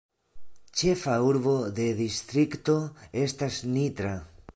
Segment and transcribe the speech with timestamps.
[0.79, 2.79] Ĉefa urbo de distrikto
[3.25, 4.15] estas Nitra.